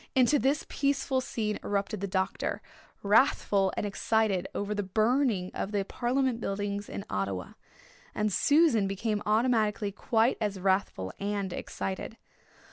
[0.15, 2.63] Into this peaceful scene erupted the doctor,
[3.03, 7.49] wrathful and excited over the burning of the Parliament Buildings in Ottawa.
[8.15, 12.17] And Susan became automatically quite as wrathful and excited.